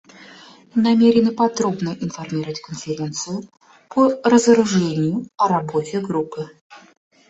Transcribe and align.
Намерены 0.73 1.31
подробно 1.31 1.89
информировать 1.99 2.59
Конференцию 2.59 3.43
по 3.87 4.09
разоружению 4.23 5.27
о 5.37 5.47
работе 5.47 5.99
группы. 5.99 6.49